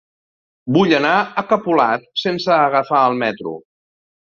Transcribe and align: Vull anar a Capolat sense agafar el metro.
Vull 0.77 0.95
anar 0.99 1.11
a 1.41 1.43
Capolat 1.51 2.09
sense 2.23 2.51
agafar 2.57 3.05
el 3.13 3.21
metro. 3.23 3.57